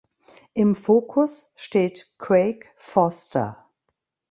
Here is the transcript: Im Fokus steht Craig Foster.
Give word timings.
Im 0.55 0.73
Fokus 0.73 1.51
steht 1.53 2.11
Craig 2.17 2.73
Foster. 2.75 3.67